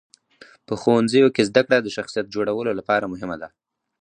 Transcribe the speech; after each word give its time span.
په 0.67 0.73
ښوونځیو 0.81 1.33
کې 1.35 1.47
زدهکړه 1.49 1.77
د 1.81 1.87
شخصیت 1.95 2.25
جوړولو 2.35 2.71
لپاره 2.79 3.11
مهمه 3.13 3.37
ده. 3.41 3.49